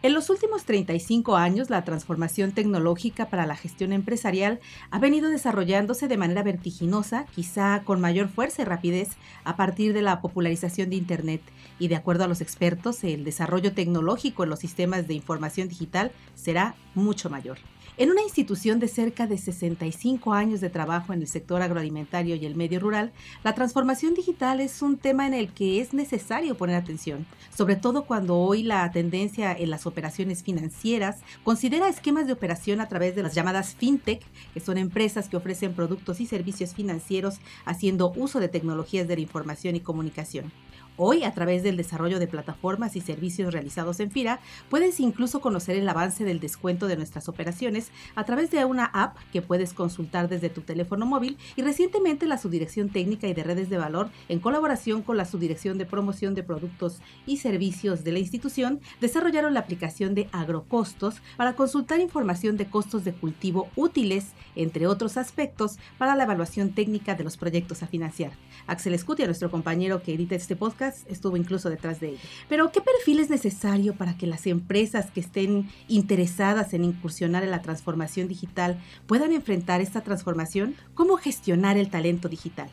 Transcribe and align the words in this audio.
En 0.00 0.14
los 0.14 0.30
últimos 0.30 0.62
35 0.64 1.34
años, 1.34 1.70
la 1.70 1.82
transformación 1.82 2.52
tecnológica 2.52 3.28
para 3.28 3.46
la 3.46 3.56
gestión 3.56 3.92
empresarial 3.92 4.60
ha 4.92 5.00
venido 5.00 5.28
desarrollándose 5.28 6.06
de 6.06 6.16
manera 6.16 6.44
vertiginosa, 6.44 7.26
quizá 7.34 7.82
con 7.84 8.00
mayor 8.00 8.28
fuerza 8.28 8.62
y 8.62 8.64
rapidez, 8.64 9.08
a 9.42 9.56
partir 9.56 9.92
de 9.94 10.02
la 10.02 10.20
popularización 10.20 10.90
de 10.90 10.96
Internet. 10.96 11.42
Y 11.80 11.88
de 11.88 11.96
acuerdo 11.96 12.22
a 12.22 12.28
los 12.28 12.40
expertos, 12.40 13.02
el 13.02 13.24
desarrollo 13.24 13.72
tecnológico 13.72 14.44
en 14.44 14.50
los 14.50 14.60
sistemas 14.60 15.08
de 15.08 15.14
información 15.14 15.66
digital 15.66 16.12
será 16.36 16.76
mucho 16.94 17.28
mayor. 17.28 17.58
En 18.00 18.12
una 18.12 18.22
institución 18.22 18.78
de 18.78 18.86
cerca 18.86 19.26
de 19.26 19.36
65 19.36 20.32
años 20.32 20.60
de 20.60 20.70
trabajo 20.70 21.12
en 21.12 21.20
el 21.20 21.26
sector 21.26 21.62
agroalimentario 21.62 22.36
y 22.36 22.46
el 22.46 22.54
medio 22.54 22.78
rural, 22.78 23.10
la 23.42 23.56
transformación 23.56 24.14
digital 24.14 24.60
es 24.60 24.82
un 24.82 24.98
tema 24.98 25.26
en 25.26 25.34
el 25.34 25.52
que 25.52 25.80
es 25.80 25.92
necesario 25.92 26.56
poner 26.56 26.76
atención, 26.76 27.26
sobre 27.52 27.74
todo 27.74 28.04
cuando 28.04 28.36
hoy 28.36 28.62
la 28.62 28.88
tendencia 28.92 29.52
en 29.52 29.70
las 29.70 29.84
operaciones 29.84 30.44
financieras 30.44 31.22
considera 31.42 31.88
esquemas 31.88 32.28
de 32.28 32.34
operación 32.34 32.80
a 32.80 32.86
través 32.86 33.16
de 33.16 33.24
las 33.24 33.34
llamadas 33.34 33.74
fintech, 33.74 34.22
que 34.54 34.60
son 34.60 34.78
empresas 34.78 35.28
que 35.28 35.36
ofrecen 35.36 35.74
productos 35.74 36.20
y 36.20 36.26
servicios 36.26 36.74
financieros 36.74 37.40
haciendo 37.64 38.12
uso 38.14 38.38
de 38.38 38.46
tecnologías 38.46 39.08
de 39.08 39.16
la 39.16 39.22
información 39.22 39.74
y 39.74 39.80
comunicación. 39.80 40.52
Hoy, 41.00 41.22
a 41.22 41.32
través 41.32 41.62
del 41.62 41.76
desarrollo 41.76 42.18
de 42.18 42.26
plataformas 42.26 42.96
y 42.96 43.00
servicios 43.00 43.52
realizados 43.52 44.00
en 44.00 44.10
FIRA, 44.10 44.40
puedes 44.68 44.98
incluso 44.98 45.40
conocer 45.40 45.76
el 45.76 45.88
avance 45.88 46.24
del 46.24 46.40
descuento 46.40 46.88
de 46.88 46.96
nuestras 46.96 47.28
operaciones 47.28 47.92
a 48.16 48.24
través 48.24 48.50
de 48.50 48.64
una 48.64 48.86
app 48.86 49.16
que 49.32 49.40
puedes 49.40 49.74
consultar 49.74 50.28
desde 50.28 50.50
tu 50.50 50.62
teléfono 50.62 51.06
móvil 51.06 51.38
y 51.54 51.62
recientemente 51.62 52.26
la 52.26 52.36
Subdirección 52.36 52.88
Técnica 52.88 53.28
y 53.28 53.32
de 53.32 53.44
Redes 53.44 53.70
de 53.70 53.78
Valor, 53.78 54.10
en 54.28 54.40
colaboración 54.40 55.02
con 55.02 55.16
la 55.16 55.24
Subdirección 55.24 55.78
de 55.78 55.86
Promoción 55.86 56.34
de 56.34 56.42
Productos 56.42 57.00
y 57.26 57.36
Servicios 57.36 58.02
de 58.02 58.10
la 58.10 58.18
institución, 58.18 58.80
desarrollaron 59.00 59.54
la 59.54 59.60
aplicación 59.60 60.16
de 60.16 60.28
agrocostos 60.32 61.22
para 61.36 61.54
consultar 61.54 62.00
información 62.00 62.56
de 62.56 62.70
costos 62.70 63.04
de 63.04 63.12
cultivo 63.12 63.68
útiles, 63.76 64.32
entre 64.56 64.88
otros 64.88 65.16
aspectos, 65.16 65.78
para 65.96 66.16
la 66.16 66.24
evaluación 66.24 66.72
técnica 66.72 67.14
de 67.14 67.22
los 67.22 67.36
proyectos 67.36 67.84
a 67.84 67.86
financiar. 67.86 68.32
Axel 68.66 68.98
Scuti, 68.98 69.24
nuestro 69.24 69.48
compañero 69.48 70.02
que 70.02 70.14
edita 70.14 70.34
este 70.34 70.56
podcast, 70.56 70.87
estuvo 71.08 71.36
incluso 71.36 71.70
detrás 71.70 72.00
de 72.00 72.10
ella. 72.10 72.20
Pero, 72.48 72.70
¿qué 72.72 72.80
perfil 72.80 73.20
es 73.20 73.30
necesario 73.30 73.94
para 73.94 74.16
que 74.16 74.26
las 74.26 74.46
empresas 74.46 75.10
que 75.10 75.20
estén 75.20 75.68
interesadas 75.88 76.74
en 76.74 76.84
incursionar 76.84 77.42
en 77.44 77.50
la 77.50 77.62
transformación 77.62 78.28
digital 78.28 78.80
puedan 79.06 79.32
enfrentar 79.32 79.80
esta 79.80 80.02
transformación? 80.02 80.74
¿Cómo 80.94 81.16
gestionar 81.16 81.76
el 81.76 81.90
talento 81.90 82.28
digital? 82.28 82.68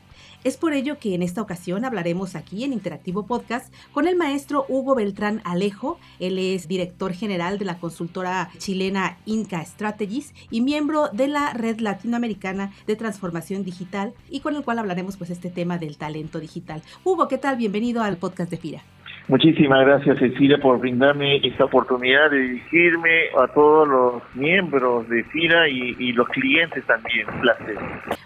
Es 0.45 0.57
por 0.57 0.73
ello 0.73 0.99
que 0.99 1.15
en 1.15 1.23
esta 1.23 1.41
ocasión 1.41 1.85
hablaremos 1.85 2.35
aquí 2.35 2.63
en 2.63 2.71
Interactivo 2.71 3.25
Podcast 3.25 3.73
con 3.91 4.07
el 4.07 4.15
maestro 4.15 4.63
Hugo 4.69 4.93
Beltrán 4.93 5.41
Alejo. 5.43 5.97
Él 6.19 6.37
es 6.37 6.67
director 6.67 7.13
general 7.13 7.57
de 7.57 7.65
la 7.65 7.79
consultora 7.79 8.51
chilena 8.59 9.17
Inca 9.25 9.65
Strategies 9.65 10.35
y 10.51 10.61
miembro 10.61 11.09
de 11.11 11.29
la 11.29 11.51
Red 11.53 11.79
Latinoamericana 11.79 12.71
de 12.85 12.95
Transformación 12.95 13.63
Digital 13.63 14.13
y 14.29 14.41
con 14.41 14.55
el 14.55 14.63
cual 14.63 14.77
hablaremos 14.77 15.17
pues 15.17 15.31
este 15.31 15.49
tema 15.49 15.79
del 15.79 15.97
talento 15.97 16.39
digital. 16.39 16.83
Hugo, 17.03 17.27
¿qué 17.27 17.39
tal? 17.39 17.57
Bienvenido 17.57 18.03
al 18.03 18.17
podcast 18.17 18.51
de 18.51 18.57
FIRA. 18.57 18.94
Muchísimas 19.27 19.83
gracias 19.83 20.19
Cecilia 20.19 20.59
por 20.59 20.79
brindarme 20.79 21.37
esta 21.37 21.65
oportunidad 21.65 22.29
de 22.29 22.37
dirigirme 22.37 23.09
a 23.41 23.47
todos 23.47 23.87
los 23.87 24.35
miembros 24.35 25.09
de 25.09 25.23
FIRA 25.23 25.67
y, 25.67 26.11
los 26.13 26.27
clientes 26.29 26.85
también. 26.85 27.27
Un 27.33 27.41
placer. 27.41 27.75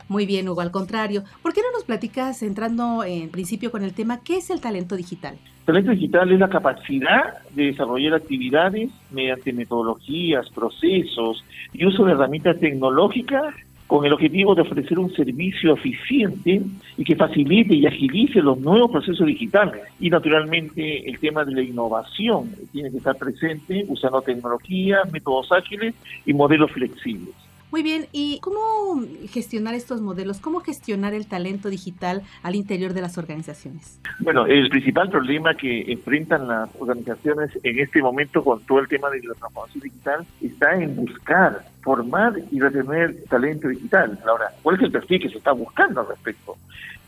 Muy 0.10 0.26
bien, 0.26 0.50
Hugo, 0.50 0.60
al 0.60 0.72
contrario. 0.72 1.24
¿Por 1.42 1.54
qué 1.54 1.62
no 1.62 1.72
nos 1.72 1.86
platicas, 1.86 2.44
entrando 2.44 3.06
en 3.06 3.30
principio 3.30 3.72
con 3.72 3.84
el 3.84 3.94
tema, 3.94 4.20
qué 4.26 4.38
es 4.38 4.50
el 4.50 4.60
talento 4.60 4.98
digital? 4.98 5.38
Talento 5.64 5.92
digital 5.92 6.32
es 6.34 6.40
la 6.40 6.50
capacidad 6.50 7.44
de 7.52 7.68
desarrollar 7.68 8.16
actividades 8.16 8.90
mediante 9.10 9.54
metodologías, 9.54 10.50
procesos 10.50 11.46
y 11.72 11.86
uso 11.86 12.04
de 12.04 12.12
herramientas 12.12 12.60
tecnológicas 12.60 13.56
con 13.90 14.06
el 14.06 14.14
objetivo 14.14 14.54
de 14.54 14.62
ofrecer 14.62 15.00
un 15.00 15.12
servicio 15.16 15.74
eficiente 15.74 16.62
y 16.96 17.04
que 17.04 17.16
facilite 17.16 17.74
y 17.74 17.88
agilice 17.88 18.40
los 18.40 18.60
nuevos 18.60 18.92
procesos 18.92 19.26
digitales. 19.26 19.82
Y 20.00 20.12
naturalmente 20.12 21.10
el 21.10 21.18
tema 21.18 21.44
de 21.44 21.54
la 21.54 21.64
innovación 21.64 22.52
tiene 22.72 22.92
que 22.92 22.98
estar 22.98 23.18
presente 23.18 23.86
usando 23.88 24.22
tecnología, 24.22 25.00
métodos 25.12 25.52
ágiles 25.52 25.96
y 26.24 26.34
modelos 26.34 26.72
flexibles. 26.72 27.34
Muy 27.72 27.84
bien, 27.84 28.08
¿y 28.12 28.40
cómo 28.42 29.04
gestionar 29.32 29.76
estos 29.76 30.02
modelos? 30.02 30.40
¿Cómo 30.40 30.60
gestionar 30.60 31.14
el 31.14 31.28
talento 31.28 31.70
digital 31.70 32.24
al 32.42 32.56
interior 32.56 32.94
de 32.94 33.02
las 33.02 33.18
organizaciones? 33.20 34.00
Bueno, 34.20 34.48
el 34.48 34.70
principal 34.70 35.10
problema 35.10 35.54
que 35.54 35.92
enfrentan 35.92 36.48
las 36.48 36.70
organizaciones 36.80 37.52
en 37.62 37.80
este 37.80 38.02
momento 38.02 38.44
con 38.44 38.62
todo 38.66 38.80
el 38.80 38.88
tema 38.88 39.10
de 39.12 39.22
la 39.24 39.36
transformación 39.36 39.84
digital 39.84 40.26
está 40.42 40.76
en 40.76 40.96
buscar, 40.96 41.64
formar 41.82 42.34
y 42.52 42.60
retener 42.60 43.24
talento 43.30 43.68
digital. 43.68 44.20
Ahora, 44.28 44.52
¿cuál 44.62 44.76
es 44.76 44.84
el 44.84 44.92
perfil 44.92 45.22
que 45.22 45.30
se 45.30 45.38
está 45.38 45.52
buscando 45.52 46.02
al 46.02 46.08
respecto? 46.08 46.56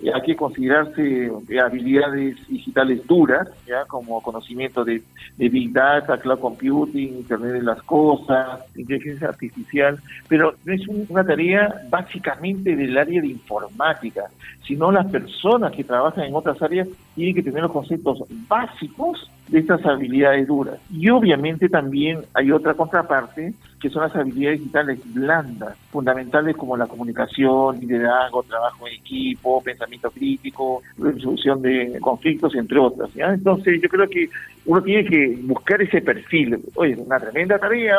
Eh, 0.01 0.11
hay 0.13 0.21
que 0.21 0.35
considerarse 0.35 1.31
eh, 1.49 1.59
habilidades 1.59 2.35
digitales 2.47 3.05
duras, 3.05 3.47
ya 3.67 3.85
como 3.85 4.21
conocimiento 4.21 4.83
de, 4.83 5.01
Big 5.37 5.71
Data, 5.73 6.17
Cloud 6.17 6.39
Computing, 6.39 7.17
Internet 7.17 7.53
de 7.53 7.61
las 7.63 7.81
Cosas, 7.83 8.61
inteligencia 8.75 9.29
artificial, 9.29 9.99
pero 10.27 10.55
no 10.65 10.73
es 10.73 10.87
una 10.87 11.23
tarea 11.23 11.81
básicamente 11.89 12.75
del 12.75 12.97
área 12.97 13.21
de 13.21 13.27
informática, 13.27 14.25
sino 14.67 14.91
las 14.91 15.07
personas 15.11 15.71
que 15.71 15.83
trabajan 15.83 16.25
en 16.25 16.35
otras 16.35 16.61
áreas 16.61 16.87
tienen 17.15 17.35
que 17.35 17.43
tener 17.43 17.61
los 17.63 17.71
conceptos 17.71 18.23
básicos 18.47 19.29
de 19.51 19.59
estas 19.59 19.85
habilidades 19.85 20.47
duras. 20.47 20.79
Y 20.89 21.09
obviamente 21.09 21.67
también 21.67 22.21
hay 22.33 22.51
otra 22.51 22.73
contraparte, 22.73 23.53
que 23.81 23.89
son 23.89 24.03
las 24.03 24.15
habilidades 24.15 24.59
digitales 24.59 24.99
blandas, 25.13 25.75
fundamentales 25.91 26.55
como 26.55 26.77
la 26.77 26.87
comunicación, 26.87 27.79
liderazgo, 27.79 28.43
trabajo 28.43 28.87
en 28.87 28.93
equipo, 28.93 29.61
pensamiento 29.61 30.09
crítico, 30.11 30.81
resolución 30.97 31.61
de 31.61 31.97
conflictos, 31.99 32.55
entre 32.55 32.79
otras. 32.79 33.09
Entonces 33.15 33.81
yo 33.81 33.89
creo 33.89 34.07
que 34.07 34.29
uno 34.65 34.81
tiene 34.83 35.09
que 35.09 35.39
buscar 35.41 35.81
ese 35.81 36.01
perfil. 36.01 36.59
Oye, 36.75 36.95
una 36.95 37.19
tremenda 37.19 37.59
tarea 37.59 37.97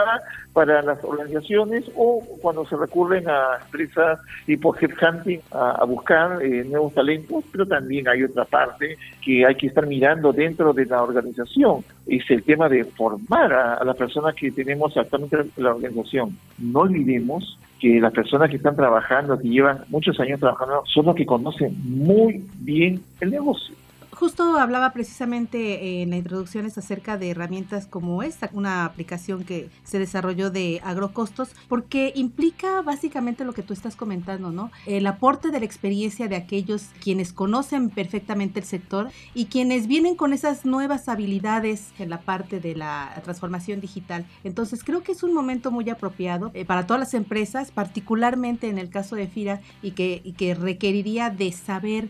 para 0.53 0.81
las 0.81 1.03
organizaciones 1.05 1.85
o 1.97 2.23
cuando 2.41 2.65
se 2.67 2.77
recurren 2.77 3.29
a 3.29 3.59
empresas 3.63 4.21
tipo 4.47 4.75
headhunting 4.75 5.41
a, 5.51 5.73
a 5.73 5.85
buscar 5.85 6.43
eh, 6.43 6.65
nuevos 6.65 6.95
talentos, 6.95 7.45
pero 7.51 7.67
también 7.67 8.09
hay 8.09 8.23
otra 8.23 8.45
parte 8.45 8.97
que 9.25 9.47
hay 9.47 9.55
que 9.55 9.69
estar 9.69 9.87
mirando 9.87 10.33
dentro 10.33 10.73
de 10.73 10.87
la 10.87 11.03
organización. 11.03 11.85
Es 12.07 12.29
el 12.31 12.43
tema 12.43 12.69
de 12.69 12.85
formar 12.85 13.53
a, 13.53 13.85
las 13.85 13.97
personas 13.97 14.35
que 14.35 14.51
tenemos 14.51 14.97
actualmente 14.97 15.37
en 15.57 15.65
la 15.65 15.75
organización. 15.75 16.37
No 16.59 16.81
olvidemos 16.81 17.59
que 17.81 18.01
las 18.01 18.13
personas 18.13 18.51
que 18.51 18.57
están 18.57 18.77
trabajando, 18.77 19.39
que 19.39 19.49
llevan 19.49 19.85
muchos 19.89 20.19
años 20.21 20.41
trabajando, 20.41 20.83
son 20.87 21.07
los 21.07 21.15
que 21.15 21.27
conocen 21.27 21.77
muy 21.85 22.45
bien 22.61 23.01
el 23.21 23.31
negocio 23.31 23.75
justo 24.23 24.57
hablaba 24.57 24.93
precisamente 24.93 26.01
en 26.01 26.11
la 26.11 26.17
introducción 26.17 26.65
acerca 26.67 27.19
de 27.19 27.31
herramientas 27.31 27.89
como 27.89 28.23
esta, 28.23 28.51
una 28.53 28.85
aplicación 28.85 29.43
que 29.43 29.69
se 29.83 29.99
desarrolló 29.99 30.49
de 30.49 30.81
agrocostos, 30.85 31.49
porque 31.67 32.13
implica 32.15 32.83
básicamente 32.83 33.45
lo 33.45 33.53
que 33.53 33.65
tú 33.65 33.73
estás 33.73 33.97
comentando, 33.97 34.53
¿no? 34.53 34.71
El 34.87 35.09
aporte 35.09 35.51
de 35.51 35.59
la 35.59 35.67
experiencia 35.67 36.29
de 36.29 36.37
aquellos 36.37 36.91
quienes 37.03 37.33
conocen 37.33 37.91
perfectamente 37.91 38.61
el 38.61 38.65
sector 38.65 39.11
y 39.35 39.47
quienes 39.47 39.89
vienen 39.89 40.15
con 40.15 40.33
esas 40.33 40.65
nuevas 40.65 41.09
habilidades 41.09 41.89
en 41.99 42.09
la 42.09 42.21
parte 42.21 42.61
de 42.61 42.77
la 42.77 43.21
transformación 43.25 43.81
digital. 43.81 44.25
Entonces 44.45 44.85
creo 44.85 45.03
que 45.03 45.11
es 45.11 45.25
un 45.25 45.35
momento 45.35 45.73
muy 45.73 45.91
apropiado 45.91 46.53
eh, 46.55 46.65
para 46.65 46.87
todas 46.87 47.01
las 47.01 47.15
empresas, 47.15 47.73
particularmente 47.73 48.69
en 48.69 48.79
el 48.79 48.89
caso 48.89 49.17
de 49.17 49.27
FIRA, 49.27 49.61
y 49.83 49.91
que, 49.91 50.21
y 50.23 50.35
que 50.35 50.55
requeriría 50.55 51.29
de 51.29 51.51
saber 51.51 52.09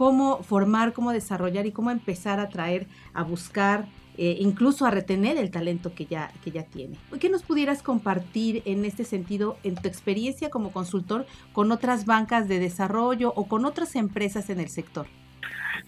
cómo 0.00 0.42
formar, 0.42 0.94
cómo 0.94 1.12
desarrollar 1.12 1.66
y 1.66 1.72
cómo 1.72 1.90
empezar 1.90 2.40
a 2.40 2.48
traer, 2.48 2.86
a 3.12 3.22
buscar, 3.22 3.86
eh, 4.16 4.38
incluso 4.40 4.86
a 4.86 4.90
retener 4.90 5.36
el 5.36 5.50
talento 5.50 5.94
que 5.94 6.06
ya, 6.06 6.32
que 6.42 6.50
ya 6.50 6.62
tiene. 6.62 6.96
¿Qué 7.20 7.28
nos 7.28 7.42
pudieras 7.42 7.82
compartir 7.82 8.62
en 8.64 8.86
este 8.86 9.04
sentido, 9.04 9.58
en 9.62 9.74
tu 9.74 9.86
experiencia 9.88 10.48
como 10.48 10.72
consultor, 10.72 11.26
con 11.52 11.70
otras 11.70 12.06
bancas 12.06 12.48
de 12.48 12.58
desarrollo 12.58 13.34
o 13.36 13.46
con 13.46 13.66
otras 13.66 13.94
empresas 13.94 14.48
en 14.48 14.60
el 14.60 14.70
sector? 14.70 15.06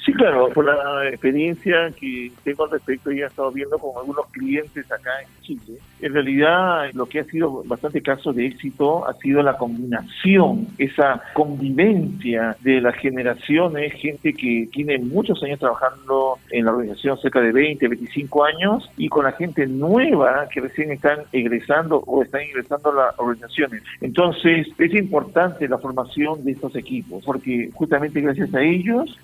Sí, 0.05 0.13
claro, 0.13 0.49
por 0.51 0.65
la 0.65 1.09
experiencia 1.09 1.91
que 1.99 2.33
tengo 2.45 2.65
al 2.65 2.71
respecto 2.71 3.13
y 3.13 3.21
he 3.21 3.27
estado 3.27 3.51
viendo 3.53 3.79
con 3.79 3.91
algunos 3.99 4.27
clientes 4.29 4.91
acá 4.91 5.11
en 5.21 5.43
Chile, 5.43 5.79
en 6.01 6.13
realidad 6.13 6.91
lo 6.95 7.07
que 7.07 7.21
ha 7.21 7.25
sido 7.25 7.63
bastante 7.65 8.03
caso 8.03 8.33
de 8.33 8.47
éxito 8.47 9.07
ha 9.07 9.15
sido 9.15 9.43
la 9.43 9.57
combinación, 9.57 10.67
esa 10.79 11.23
convivencia 11.35 12.57
de 12.61 12.81
las 12.81 12.97
generaciones, 12.97 13.93
gente 13.95 14.33
que 14.35 14.69
tiene 14.73 14.99
muchos 14.99 15.43
años 15.43 15.61
trabajando 15.61 16.39
en 16.51 16.65
la 16.65 16.73
organización, 16.73 17.19
cerca 17.19 17.41
de 17.41 17.53
20, 17.53 17.89
25 17.89 18.45
años, 18.45 18.91
y 18.97 19.09
con 19.09 19.25
la 19.25 19.33
gente 19.33 19.67
nueva 19.67 20.49
que 20.53 20.61
recién 20.61 20.91
están 20.91 21.21
egresando 21.33 22.03
o 22.07 22.23
están 22.23 22.43
ingresando 22.43 22.91
a 22.91 23.07
las 23.07 23.19
organizaciones. 23.19 23.83
Entonces, 24.01 24.67
es 24.79 24.95
importante 24.95 25.69
la 25.69 25.79
formación 25.79 26.45
de 26.45 26.53
estos 26.53 26.75
equipos, 26.77 27.25
porque 27.25 27.71
justamente 27.75 28.21
gracias 28.21 28.53
a 28.55 28.63
ellos 28.63 29.19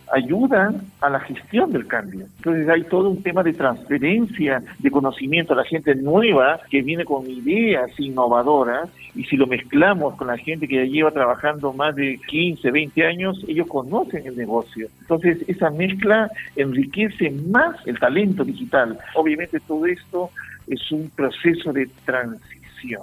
a 1.01 1.11
la 1.11 1.21
gestión 1.21 1.73
del 1.73 1.87
cambio. 1.87 2.27
Entonces, 2.39 2.69
hay 2.69 2.85
todo 2.85 3.11
un 3.11 3.23
tema 3.23 3.43
de 3.43 3.53
transferencia 3.53 4.63
de 4.79 4.91
conocimiento 4.91 5.53
a 5.53 5.57
la 5.57 5.65
gente 5.65 5.95
nueva 5.95 6.61
que 6.71 6.83
viene 6.83 7.05
con 7.05 7.29
ideas 7.29 7.91
innovadoras 7.99 8.89
y 9.15 9.25
si 9.25 9.37
lo 9.37 9.47
mezclamos 9.47 10.15
con 10.17 10.29
la 10.29 10.37
gente 10.37 10.69
que 10.69 10.77
ya 10.77 10.85
lleva 10.85 11.11
trabajando 11.11 11.73
más 11.73 11.95
de 11.97 12.21
15, 12.29 12.71
20 12.71 13.07
años, 13.07 13.45
ellos 13.49 13.67
conocen 13.67 14.27
el 14.27 14.37
negocio. 14.37 14.89
Entonces, 15.01 15.39
esa 15.49 15.71
mezcla 15.71 16.31
enriquece 16.57 17.31
más 17.31 17.75
el 17.87 17.99
talento 17.99 18.45
digital. 18.45 18.99
Obviamente 19.15 19.61
todo 19.61 19.87
esto 19.87 20.31
es 20.67 20.91
un 20.93 21.11
proceso 21.11 21.73
de 21.73 21.89
transición. 22.05 23.03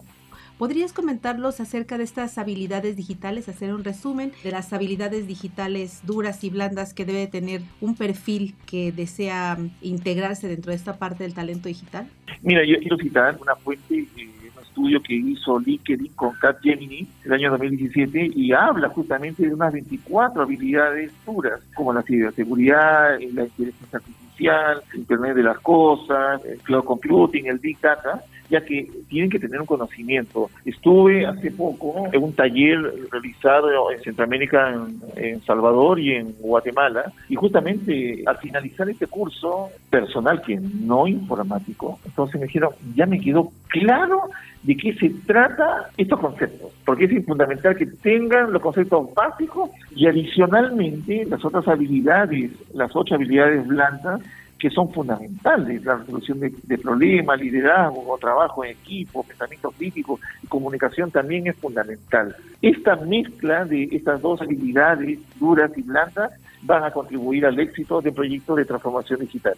¿Podrías 0.58 0.94
comentarlos 0.94 1.60
acerca 1.60 1.98
de 1.98 2.06
estas 2.06 2.38
habilidades 2.38 2.96
digitales, 2.96 3.50
hacer 3.50 3.74
un 3.74 3.84
resumen 3.84 4.32
de 4.42 4.52
las 4.52 4.72
habilidades 4.72 5.28
digitales 5.28 6.00
duras 6.06 6.46
y 6.46 6.50
blandas 6.50 6.94
que 6.94 7.04
debe 7.04 7.28
tener 7.28 7.62
un 7.82 7.96
perfil 7.96 8.56
que 8.66 8.94
desea 8.94 9.58
integrarse 9.82 10.48
dentro 10.48 10.70
de 10.70 10.78
esta 10.78 10.98
parte 10.98 11.24
del 11.24 11.34
talento 11.34 11.68
digital? 11.68 12.08
Mira, 12.42 12.64
yo 12.64 12.78
quiero 12.80 12.98
citar 12.98 13.38
una 13.42 13.56
fuente, 13.56 14.08
eh, 14.16 14.30
un 14.56 14.64
estudio 14.64 15.02
que 15.04 15.16
hizo 15.16 15.60
LinkedIn 15.60 16.14
con 16.14 16.34
Capgemini 16.36 17.06
el 17.26 17.34
año 17.34 17.52
2017 17.52 18.32
y 18.34 18.54
habla 18.54 18.88
justamente 18.88 19.46
de 19.46 19.54
unas 19.54 19.74
24 19.74 20.42
habilidades 20.42 21.12
duras, 21.26 21.60
como 21.76 21.92
la 21.92 22.02
ciberseguridad, 22.02 23.20
la 23.20 23.44
inteligencia 23.44 23.98
artificial, 23.98 24.82
Internet 24.94 25.36
de 25.36 25.44
las 25.44 25.60
cosas, 25.60 26.44
el 26.46 26.60
cloud 26.60 26.86
computing, 26.86 27.48
el 27.48 27.60
big 27.60 27.80
data, 27.82 28.24
ya 28.50 28.62
que 28.64 28.88
tienen 29.10 29.30
que 29.30 29.40
tener 29.40 29.60
un 29.60 29.66
conocimiento. 29.66 30.50
Estuve 30.66 31.26
hace 31.26 31.52
poco 31.52 32.08
en 32.12 32.24
un 32.24 32.34
taller 32.34 32.80
realizado 33.12 33.92
en 33.92 34.02
Centroamérica, 34.02 34.74
en, 34.74 35.02
en, 35.16 35.42
Salvador 35.44 36.00
y 36.00 36.14
en 36.14 36.34
Guatemala, 36.40 37.12
y 37.30 37.36
justamente 37.36 38.24
al 38.26 38.38
finalizar 38.38 38.90
este 38.90 39.08
curso, 39.08 39.70
personal 39.90 40.42
que 40.42 40.60
no 40.60 41.08
informático, 41.08 42.00
entonces 42.06 42.40
me 42.40 42.48
dijeron, 42.48 42.72
ya 42.96 43.06
me 43.06 43.20
quedó 43.20 43.52
claro 43.68 44.30
de 44.64 44.76
qué 44.76 44.94
se 44.96 45.10
trata 45.28 45.90
estos 45.96 46.20
conceptos, 46.20 46.72
porque 46.86 47.06
es 47.06 47.26
fundamental 47.26 47.76
que 47.76 47.86
tengan 47.86 48.52
los 48.52 48.62
conceptos 48.62 49.14
básicos 49.14 49.70
y 49.96 50.08
adicionalmente 50.08 51.26
las 51.26 51.44
otras 51.46 51.68
habilidades, 51.68 52.52
las 52.74 52.96
ocho 52.96 53.16
habilidades 53.16 53.66
blandas, 53.68 54.22
que 54.60 54.70
son 54.70 54.92
fundamentales, 54.92 55.84
la 55.84 55.98
resolución 55.98 56.40
de, 56.40 56.78
problemas, 56.78 57.40
liderazgo, 57.40 58.18
trabajo 58.20 58.64
en 58.64 58.72
equipo, 58.72 59.24
pensamiento 59.24 59.72
crítico 59.72 60.20
comunicación 60.48 61.12
también 61.12 61.48
es 61.48 61.56
fundamental. 61.58 62.36
Esta 62.62 62.96
mezcla 62.96 63.66
de 63.66 63.90
estas 63.92 64.22
dos 64.22 64.42
habilidades 64.42 65.20
duras 65.40 65.72
y 65.76 65.82
blandas 65.82 66.32
van 66.62 66.84
a 66.84 66.92
contribuir 66.92 67.46
al 67.46 67.60
éxito 67.60 68.02
del 68.02 68.14
proyecto 68.14 68.56
de 68.56 68.66
transformación 68.66 69.20
digital. 69.20 69.56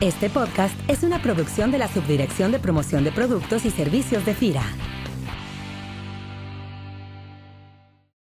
Este 0.00 0.28
podcast 0.30 0.74
es 0.90 1.04
una 1.04 1.22
producción 1.22 1.70
de 1.70 1.78
la 1.78 1.86
Subdirección 1.86 2.50
de 2.50 2.58
Promoción 2.58 3.04
de 3.04 3.12
Productos 3.12 3.64
y 3.64 3.70
Servicios 3.70 4.26
de 4.26 4.34
FIRA. 4.34 4.64